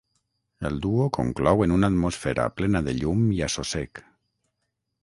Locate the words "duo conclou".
0.85-1.61